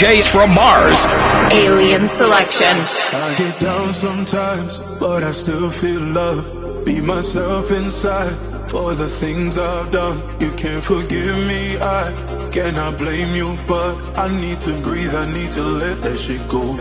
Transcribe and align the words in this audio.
DJs 0.00 0.32
from 0.32 0.54
Mars. 0.54 1.04
Alien 1.52 2.08
Selection. 2.08 2.74
I 3.12 3.34
get 3.36 3.60
down 3.60 3.92
sometimes, 3.92 4.80
but 4.98 5.22
I 5.22 5.30
still 5.30 5.68
feel 5.68 6.00
love. 6.00 6.86
Be 6.86 7.02
myself 7.02 7.70
inside 7.70 8.34
for 8.70 8.94
the 8.94 9.06
things 9.06 9.58
I've 9.58 9.92
done. 9.92 10.18
You 10.40 10.52
can't 10.52 10.82
forgive 10.82 11.36
me, 11.46 11.76
I 11.78 12.50
cannot 12.50 12.96
blame 12.96 13.36
you, 13.36 13.58
but 13.68 13.94
I 14.18 14.34
need 14.40 14.62
to 14.62 14.72
breathe, 14.80 15.14
I 15.14 15.30
need 15.30 15.50
to 15.50 15.62
let 15.62 15.98
that 15.98 16.16
shit 16.16 16.48
go. 16.48 16.78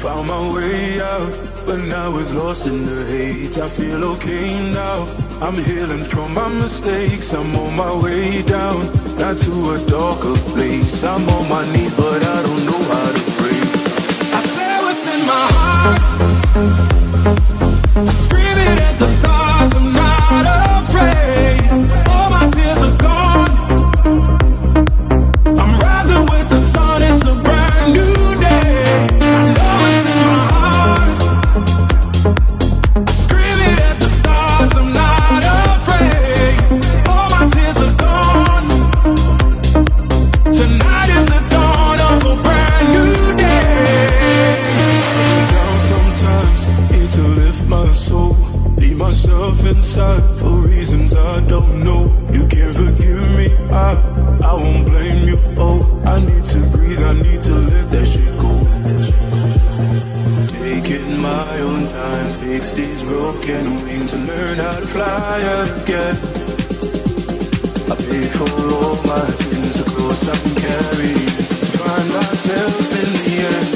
Found 0.00 0.28
my 0.28 0.54
way 0.54 0.98
out, 0.98 1.30
but 1.66 1.76
now 1.80 2.10
was 2.10 2.32
lost 2.32 2.66
in 2.66 2.84
the 2.84 3.04
hate. 3.04 3.58
I 3.58 3.68
feel 3.68 4.02
okay 4.14 4.72
now, 4.72 5.06
I'm 5.42 5.62
healing 5.62 6.04
from 6.04 6.32
my 6.32 6.48
mistakes. 6.48 7.34
I'm 7.34 7.54
on 7.54 7.76
my 7.76 7.94
way 8.02 8.40
down, 8.40 8.86
not 9.18 9.36
to 9.36 9.52
a 9.74 9.78
darker 9.86 10.36
place. 10.52 11.04
I'm 11.04 11.28
on 11.28 11.48
my 11.50 11.70
knees, 11.72 11.94
but 11.98 12.22
I 12.24 12.42
don't 12.42 12.64
know 12.64 12.82
how 12.92 13.12
to 13.12 13.22
pray. 13.36 13.60
I 14.32 14.42
say 14.54 14.72
within 14.86 15.26
my 15.26 15.46
heart. 15.52 16.89
broken 63.40 63.84
wing 63.84 64.06
to 64.06 64.16
learn 64.16 64.58
how 64.58 64.78
to 64.80 64.86
fly 64.86 65.38
again. 65.38 66.16
I 67.90 67.94
pay 67.96 68.22
for 68.36 68.50
all 68.74 68.96
my 69.04 69.26
sins, 69.30 69.74
the 69.82 69.90
cross 69.90 70.28
I 70.28 70.36
can 70.42 70.54
carry. 70.56 71.14
Find 71.80 72.08
myself 72.12 72.92
in 73.02 73.10
the 73.18 73.30
end. 73.56 73.68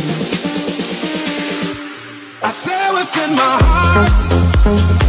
I 2.42 2.50
say 2.50 2.90
what's 2.92 3.16
in 3.18 3.30
my 3.34 3.58
heart. 3.62 5.03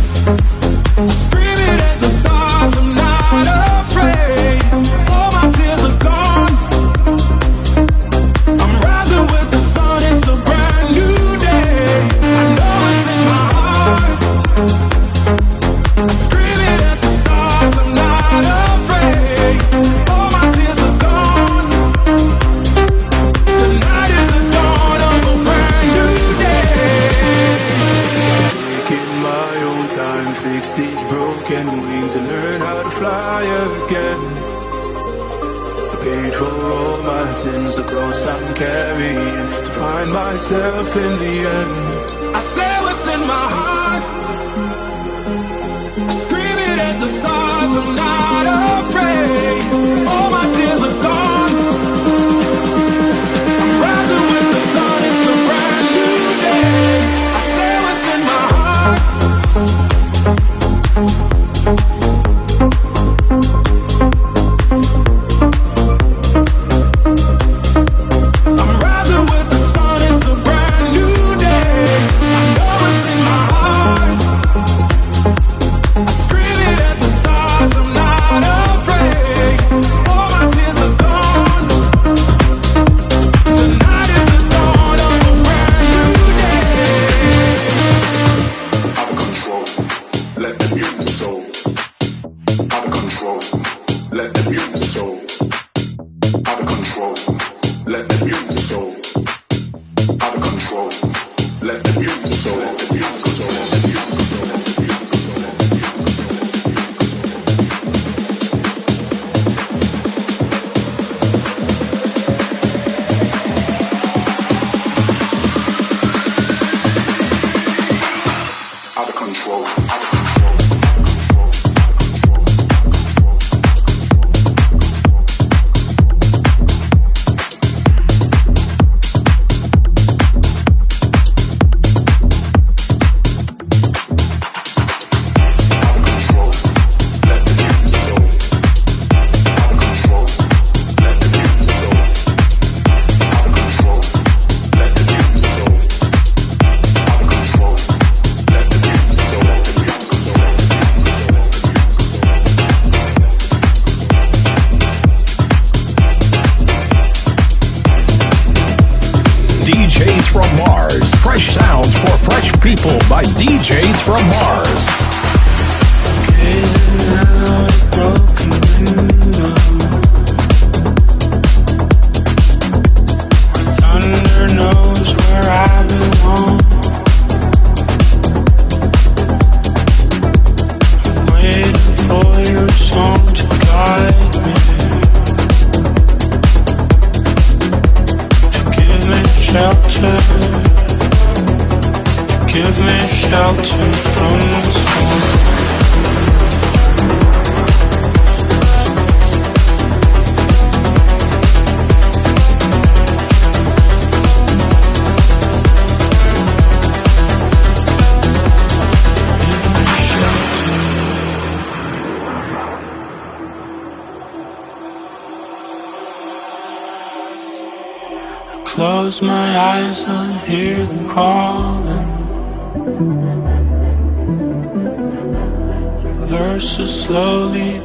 control. 119.36 119.95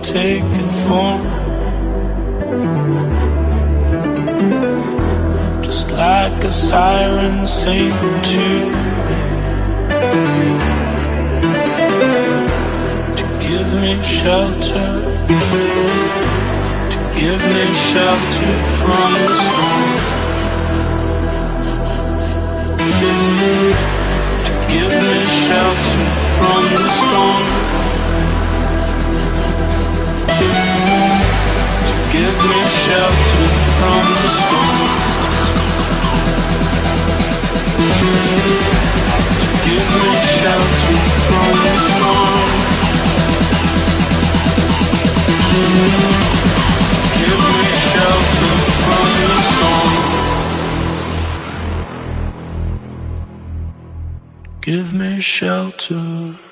Taking 0.03 0.71
form. 0.87 1.23
Just 5.63 5.91
like 5.93 6.45
a 6.45 6.53
siren 6.53 7.47
singing 7.47 8.23
to 8.33 8.49
me. 9.07 9.23
To 13.19 13.25
give 13.47 13.71
me 13.83 13.93
shelter. 14.03 14.91
To 16.93 16.99
give 17.21 17.43
me 17.55 17.67
shelter 17.89 18.55
from 18.79 19.11
the 19.29 19.37
storm. 19.47 19.93
To 24.47 24.53
give 24.73 24.95
me 25.09 25.19
shelter 25.45 26.09
from 26.35 26.63
the 26.77 26.89
storm. 27.01 27.61
Give 32.21 32.41
me 32.51 32.61
shelter 32.69 33.49
from 33.77 34.05
the 34.21 34.31
storm. 34.41 34.89
Give 39.67 39.89
me 40.01 40.11
shelter 40.37 41.01
from 41.27 41.53
the 41.65 41.75
storm. 41.89 42.51
Give 47.21 47.43
me 47.55 47.67
shelter 47.89 48.55
from 48.83 49.07
the 49.21 49.31
storm. 49.49 49.93
Give 54.61 54.89
me 54.93 55.11
shelter. 55.21 56.50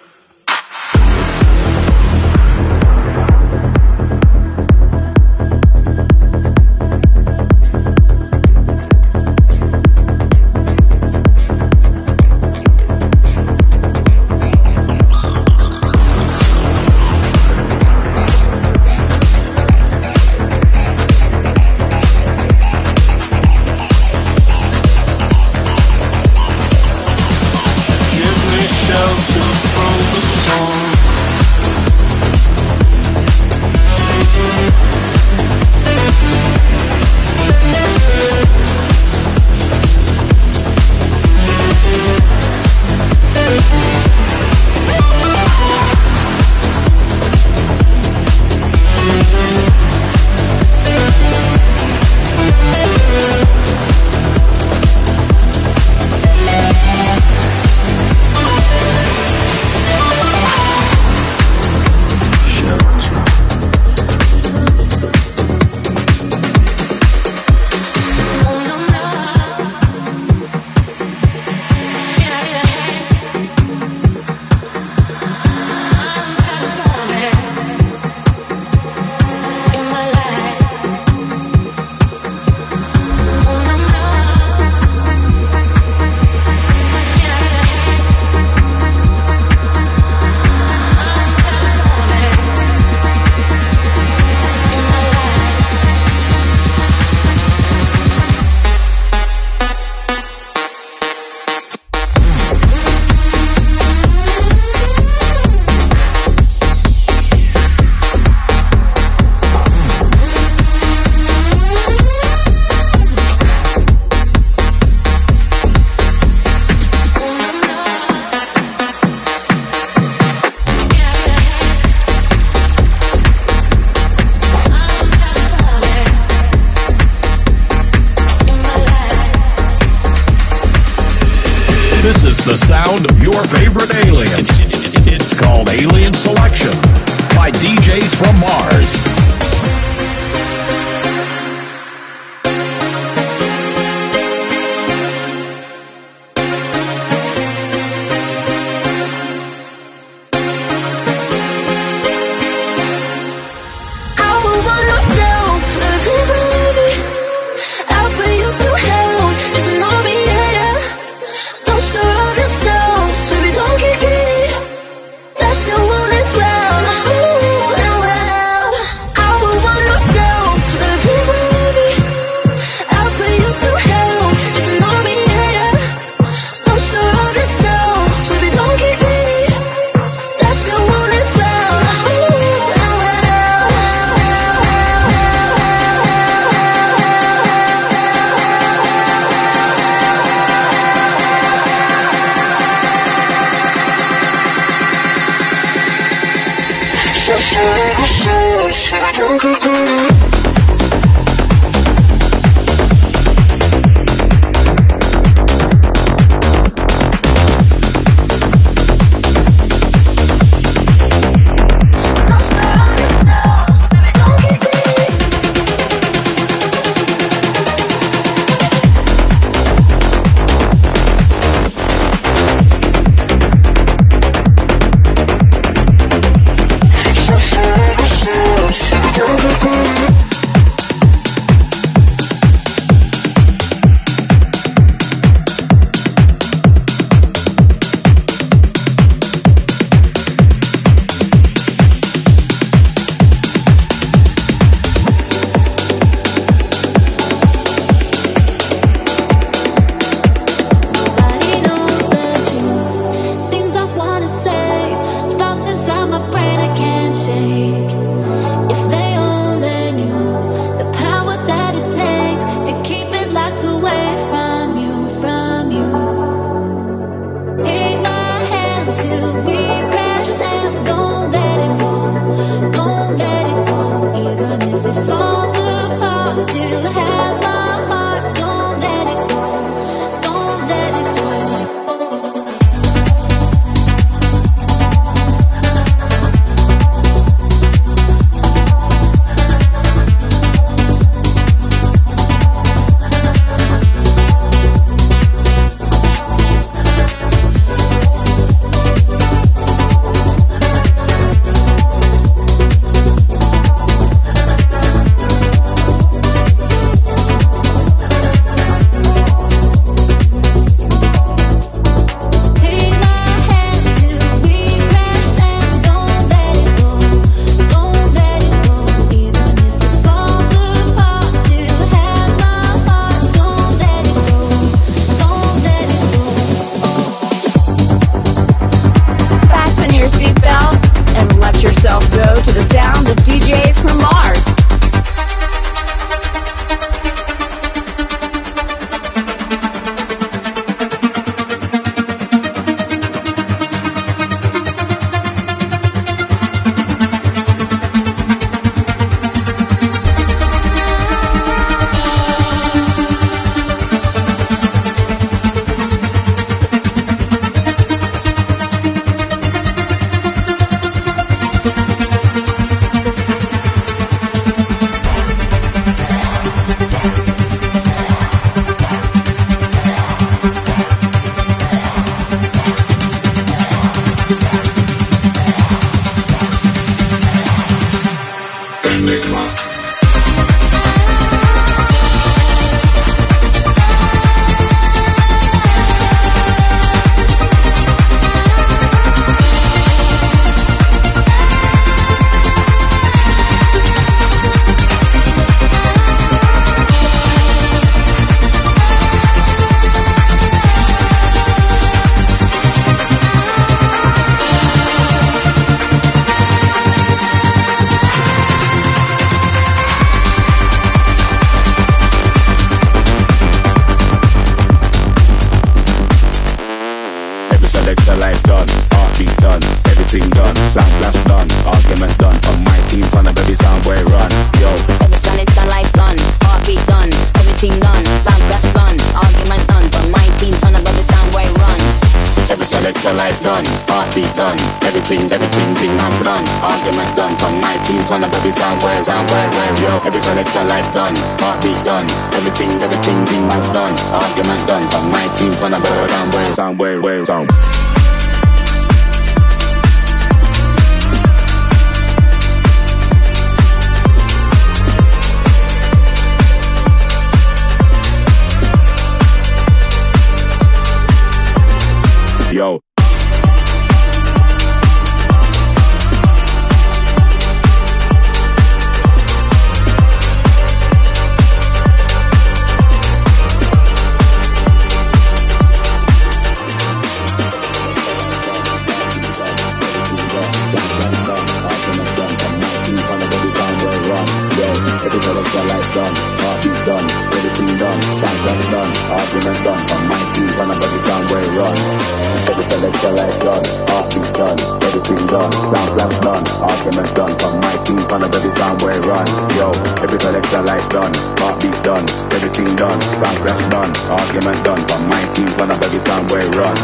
Done, 503.49 503.93
argument 504.13 504.61
done. 504.65 504.83
But 504.85 505.03
my 505.09 505.23
team's 505.33 505.55
from 505.57 505.71
up 505.71 505.81
baby 505.81 505.99
somewhere 506.05 506.49
run. 506.53 506.77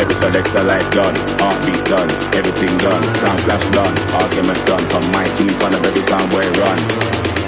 Every 0.00 0.14
selector 0.16 0.62
life 0.64 0.90
done, 0.92 1.14
heartbeat 1.36 1.84
done. 1.84 2.10
Everything 2.32 2.72
done, 2.78 3.02
sound 3.20 3.40
clash 3.44 3.66
done. 3.76 3.94
Argument 4.16 4.60
done, 4.66 4.84
From 4.88 5.04
my 5.12 5.24
team, 5.36 5.52
from 5.60 5.72
the 5.72 5.80
baby 5.84 6.00
somewhere 6.00 6.50
run. 6.56 6.78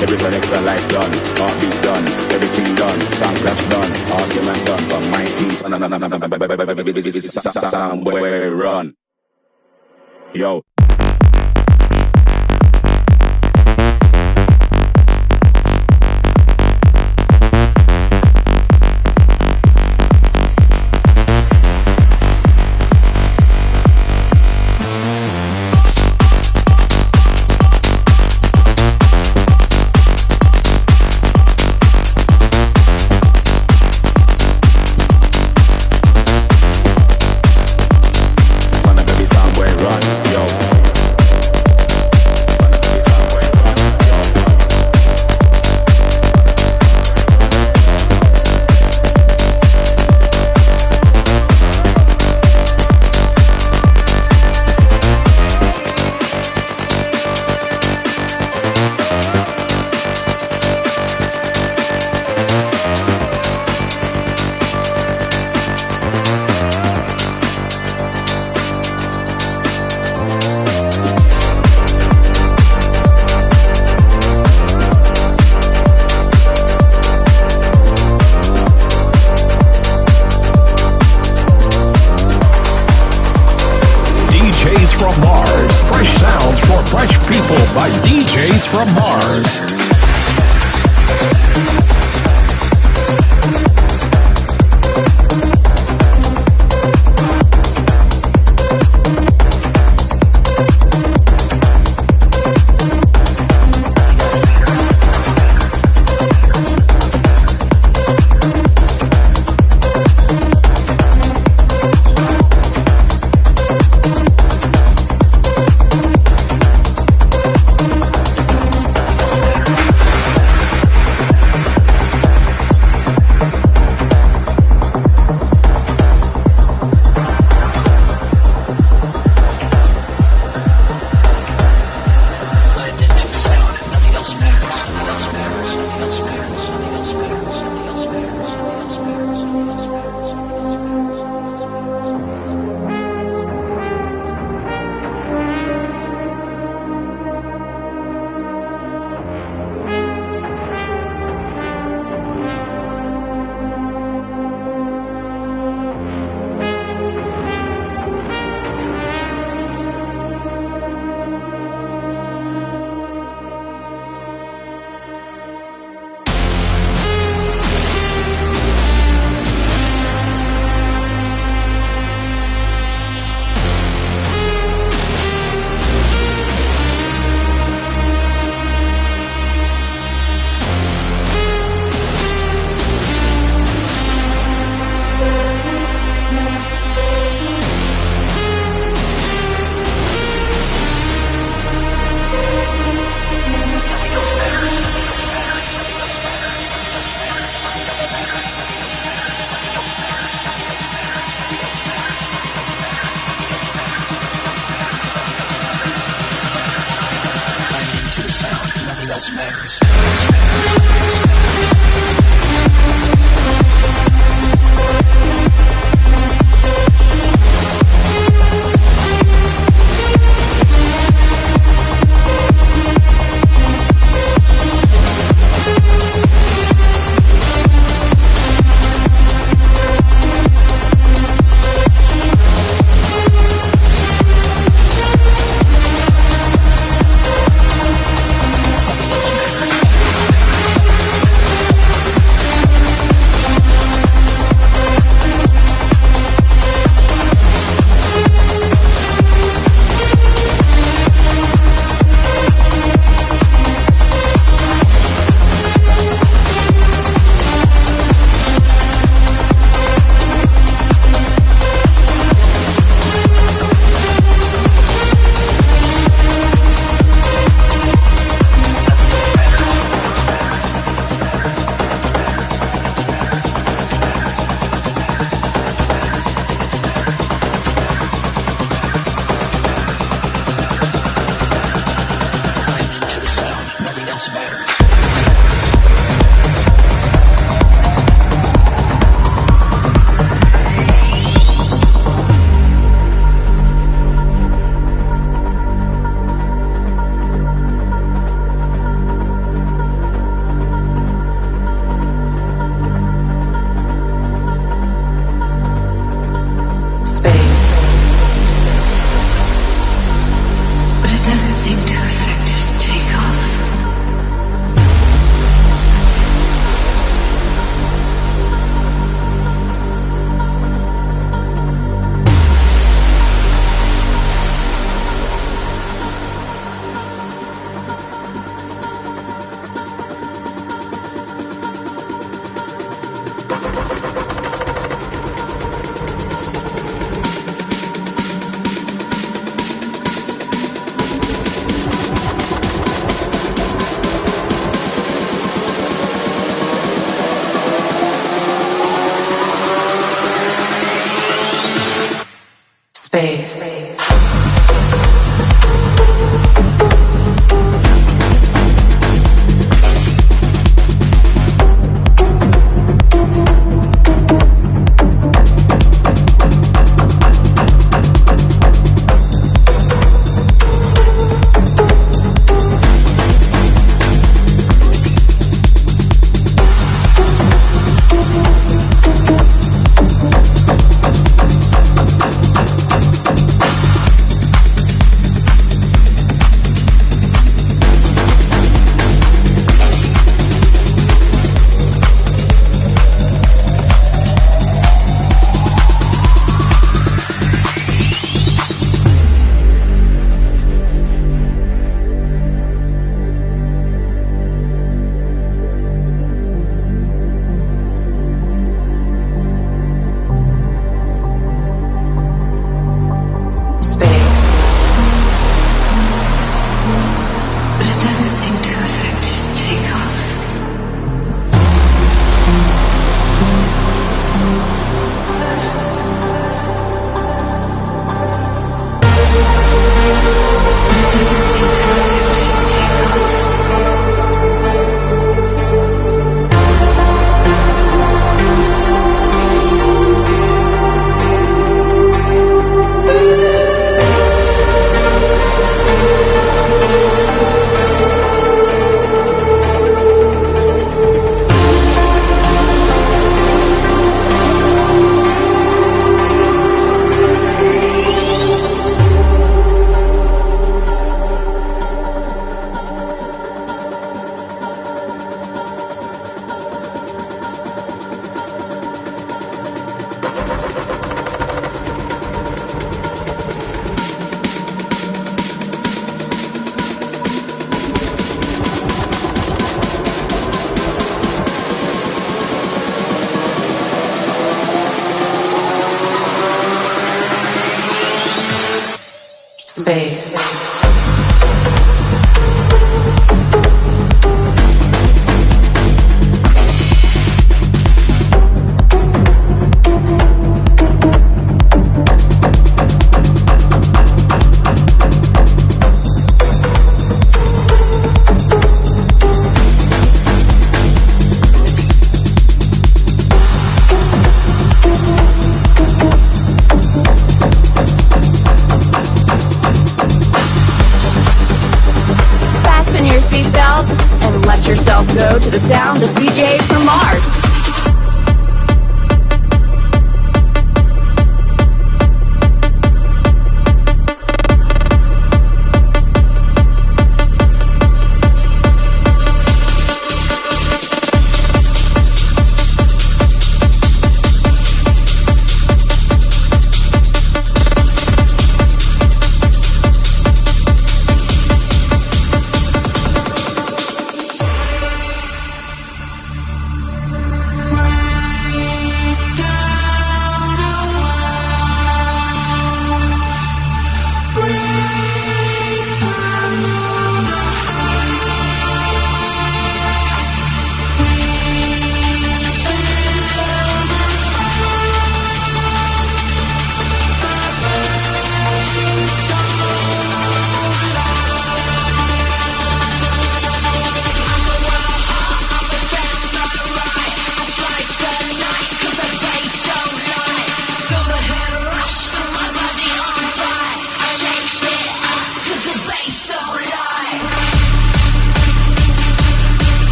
Every 0.00 0.16
selector 0.16 0.60
life 0.62 0.88
done, 0.88 1.12
heartbeat 1.36 1.76
done. 1.82 2.04
Everything 2.32 2.74
done, 2.74 3.00
sound 3.20 3.36
clash 3.36 3.62
done. 3.68 3.90
Argument 4.16 4.60
done, 4.64 4.84
From 4.88 5.04
my 5.10 5.24
team. 5.24 5.52
on 5.64 5.72
up 5.74 6.80
baby 6.80 7.68
somewhere 7.68 8.54
run. 8.54 8.96
Yo. 10.34 10.62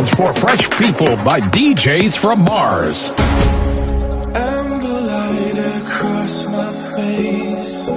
Sounds 0.00 0.14
for 0.14 0.32
fresh 0.32 0.70
people 0.78 1.16
by 1.24 1.40
DJs 1.40 2.18
from 2.18 2.44
Mars. 2.44 3.10
Amber 4.34 5.00
light 5.00 5.58
across 5.76 6.46
my 6.50 6.68
face. 6.96 7.88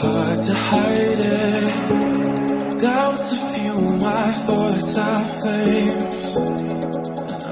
Hard 0.00 0.42
to 0.42 0.54
hide 0.54 1.20
it. 1.20 2.80
Doubts 2.80 3.58
my 4.00 4.32
thoughts 4.32 4.98
are 4.98 5.24
flames. 5.24 6.36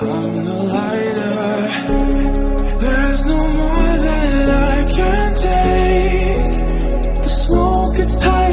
I'm 0.03 0.45
the 0.45 0.59
lighter. 0.75 1.69
There's 2.79 3.27
no 3.27 3.37
more 3.37 3.97
that 4.07 4.49
I 4.75 4.93
can 4.93 5.35
take. 5.47 7.23
The 7.23 7.29
smoke 7.29 7.99
is 7.99 8.19
tired. 8.21 8.46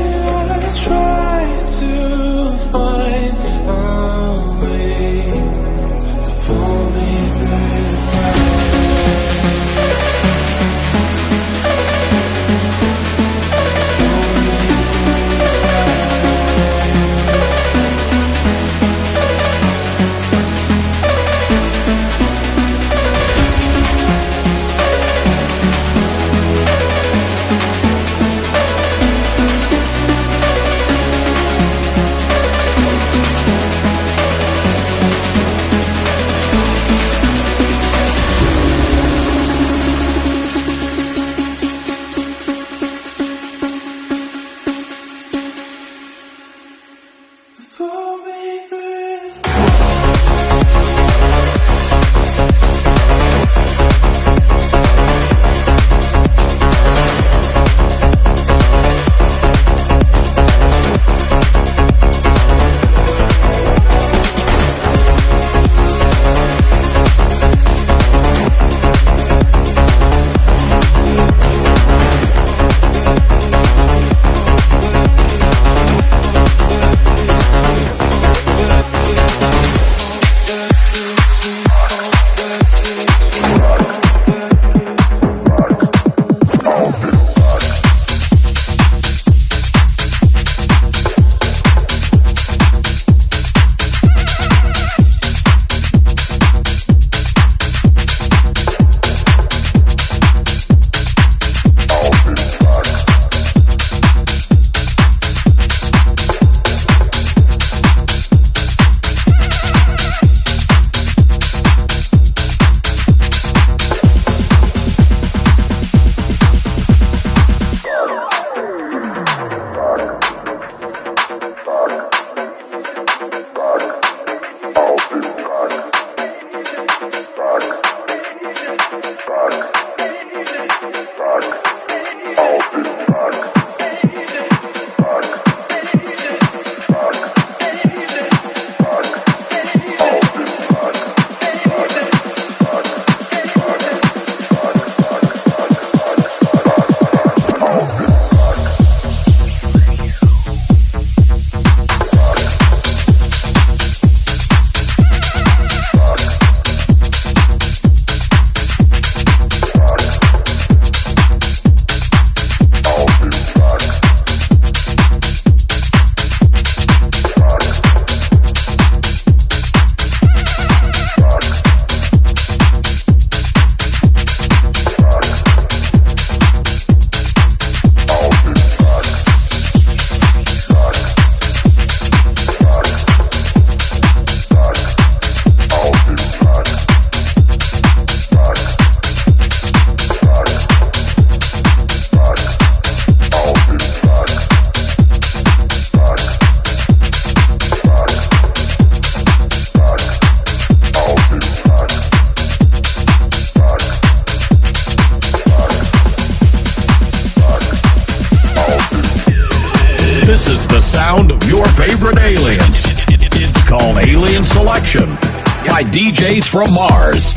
From 216.54 216.72
Mars. 216.72 217.34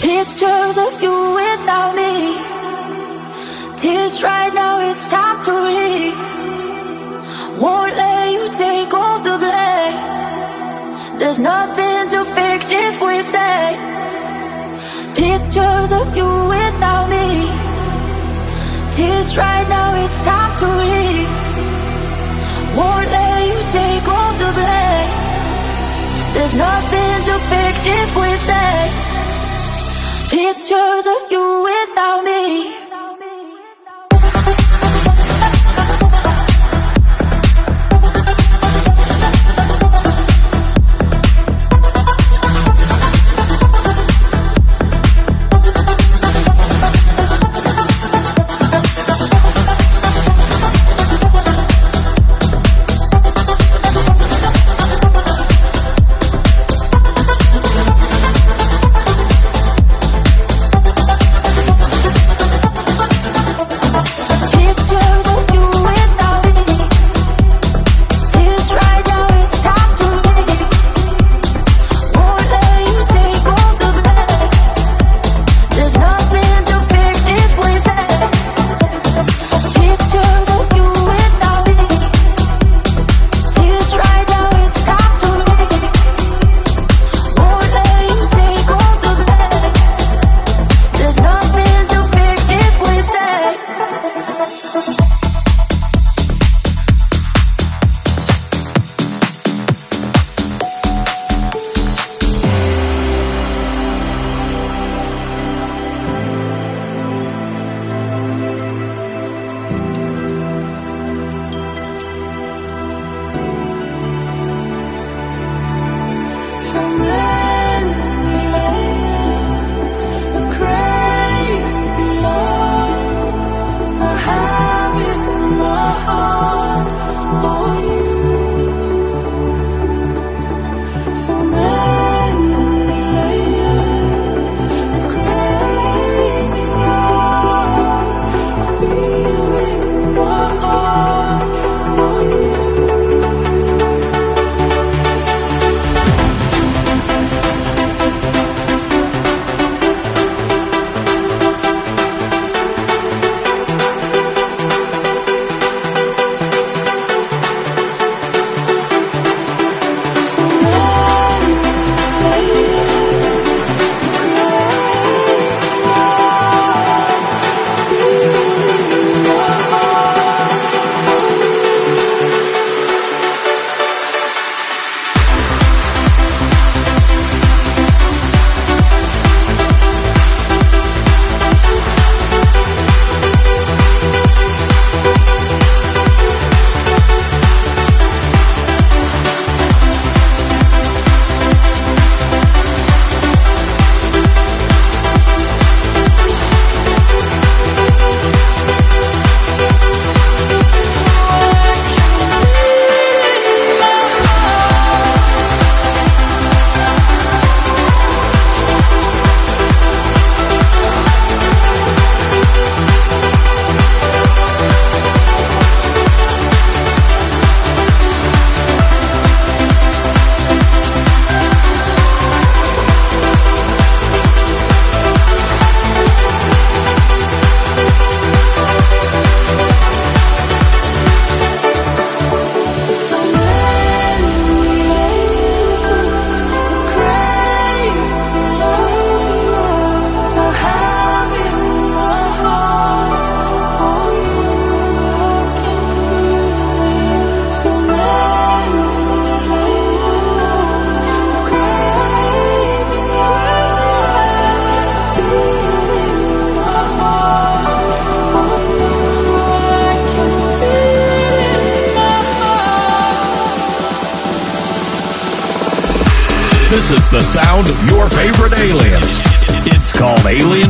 Pictures 0.00 0.78
of 0.78 1.02
you 1.02 1.16
without 1.34 1.96
me. 1.96 2.38
Tears 3.76 4.22
right 4.22 4.54
now, 4.54 4.78
it's 4.88 5.10
time 5.10 5.40
to 5.42 5.52
leave. 5.52 6.14
Won't 7.60 7.96
let 7.96 8.30
you 8.30 8.48
take 8.52 8.94
all 8.94 9.18
the 9.18 9.36
blame. 9.36 9.98
There's 11.18 11.40
nothing 11.40 11.83
Pictures 15.34 15.90
of 15.90 16.16
you 16.16 16.28
without 16.46 17.08
me. 17.10 17.50
Tears 18.92 19.36
right 19.36 19.66
now, 19.68 19.92
it's 19.96 20.24
time 20.24 20.56
to 20.58 20.66
leave. 20.82 21.44
Won't 22.76 23.10
let 23.10 23.40
you 23.50 23.58
take 23.74 24.06
all 24.16 24.32
the 24.42 24.50
blame. 24.58 25.10
There's 26.34 26.54
nothing 26.54 27.16
to 27.28 27.34
fix 27.50 27.74
if 27.84 28.10
we 28.14 28.30
stay. 28.46 28.78
Pictures 30.30 31.06
of 31.16 31.22
you 31.32 31.44
without 31.68 32.22
me. 32.22 32.73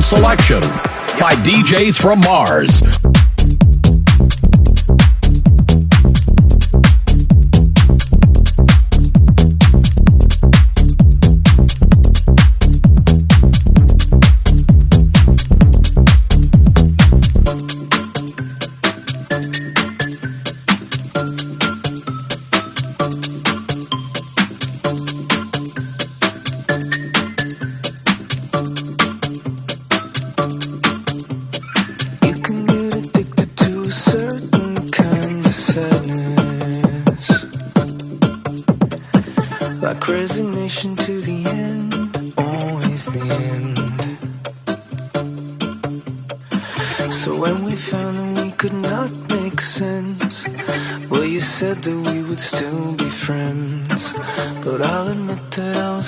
selection 0.05 0.61
by 1.18 1.32
DJs 1.42 2.00
from 2.00 2.20
Mars. 2.20 3.03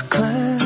快 0.08 0.65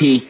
take 0.00 0.29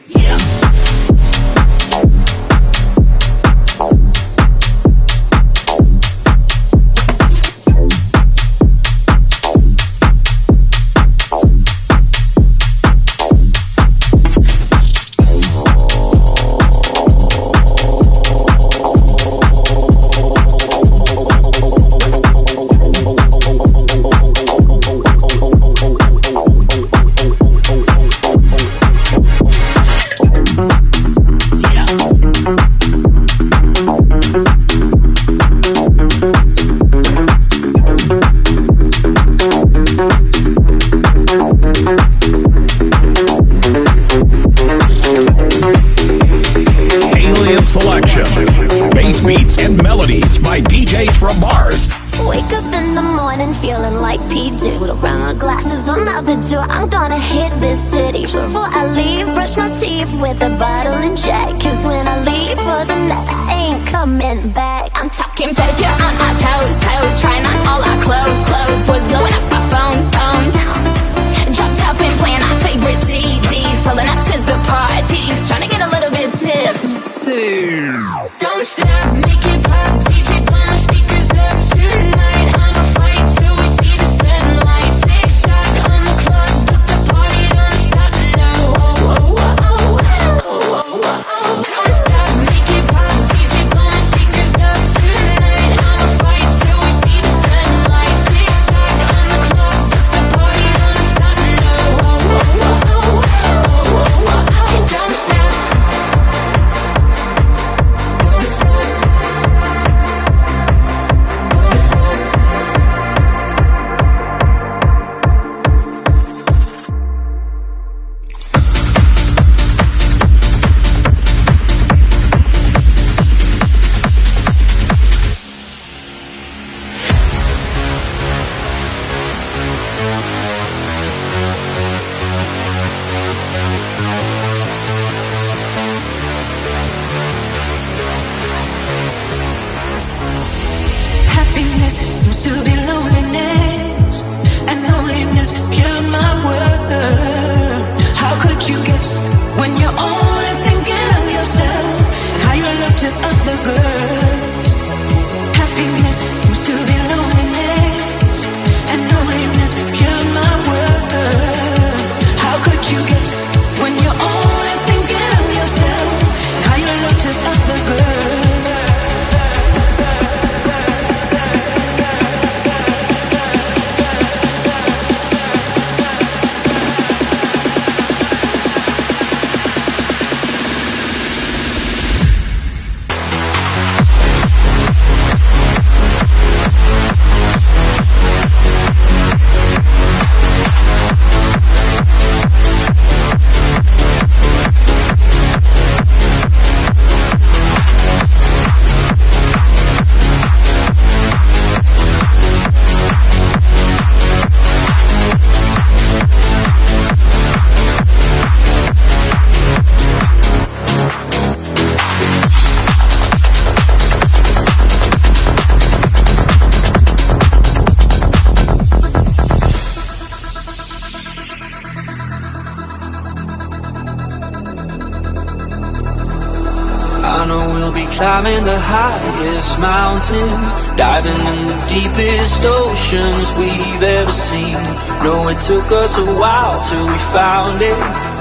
mountains, 229.77 230.67
diving 230.97 231.39
in 231.51 231.67
the 231.71 231.77
deepest 231.87 232.63
oceans 232.63 233.53
we've 233.53 234.03
ever 234.03 234.31
seen. 234.31 234.81
No, 235.23 235.47
it 235.49 235.59
took 235.61 235.91
us 235.91 236.17
a 236.17 236.25
while 236.25 236.81
till 236.87 237.05
we 237.07 237.17
found 237.35 237.81
it. 237.81 237.97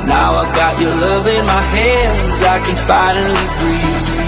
Now 0.07 0.39
I 0.43 0.55
got 0.55 0.81
your 0.81 0.95
love 0.95 1.27
in 1.27 1.45
my 1.45 1.61
hands, 1.61 2.43
I 2.43 2.59
can 2.61 2.77
finally 2.77 3.47
breathe. 3.59 4.21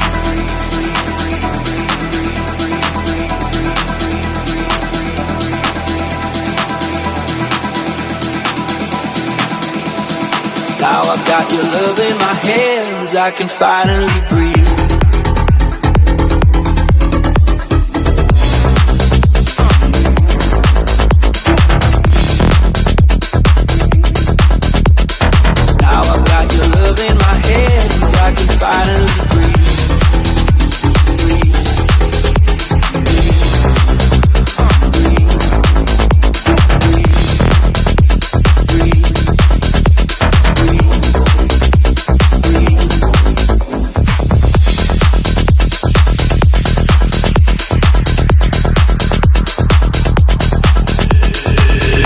Now 10.80 11.02
I 11.02 11.16
got 11.32 11.52
your 11.52 11.66
love 11.76 11.98
in 11.98 12.16
my 12.18 12.34
hands, 12.50 13.14
I 13.14 13.30
can 13.30 13.48
finally 13.48 14.28
breathe. 14.28 14.51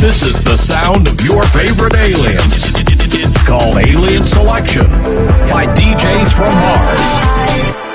This 0.07 0.22
is 0.22 0.44
the 0.44 0.57
sound 0.57 1.09
of 1.09 1.20
your 1.22 1.42
favorite 1.46 1.96
aliens. 1.96 2.62
It's 3.12 3.42
called 3.42 3.76
Alien 3.78 4.24
Selection 4.24 4.86
by 5.50 5.66
DJs 5.66 6.32
from 6.32 6.54
Mars. 6.54 7.86